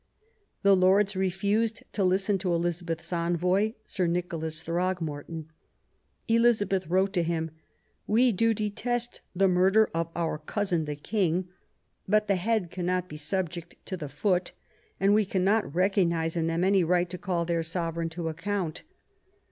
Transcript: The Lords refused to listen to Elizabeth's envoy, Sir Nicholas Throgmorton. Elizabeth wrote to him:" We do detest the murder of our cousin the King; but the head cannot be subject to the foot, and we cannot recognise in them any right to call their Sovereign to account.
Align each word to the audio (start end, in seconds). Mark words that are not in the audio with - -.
The 0.63 0.75
Lords 0.75 1.15
refused 1.15 1.83
to 1.93 2.03
listen 2.03 2.39
to 2.39 2.55
Elizabeth's 2.55 3.13
envoy, 3.13 3.73
Sir 3.85 4.07
Nicholas 4.07 4.63
Throgmorton. 4.63 5.51
Elizabeth 6.27 6.87
wrote 6.87 7.13
to 7.13 7.21
him:" 7.21 7.51
We 8.17 8.31
do 8.31 8.55
detest 8.55 9.21
the 9.35 9.47
murder 9.47 9.91
of 9.93 10.09
our 10.15 10.39
cousin 10.39 10.85
the 10.85 10.95
King; 10.95 11.49
but 12.07 12.25
the 12.27 12.37
head 12.37 12.71
cannot 12.71 13.09
be 13.09 13.17
subject 13.17 13.75
to 13.85 13.95
the 13.95 14.09
foot, 14.09 14.53
and 14.99 15.13
we 15.13 15.23
cannot 15.23 15.75
recognise 15.75 16.35
in 16.35 16.47
them 16.47 16.63
any 16.63 16.83
right 16.83 17.07
to 17.11 17.19
call 17.19 17.45
their 17.45 17.61
Sovereign 17.61 18.09
to 18.09 18.27
account. 18.27 18.81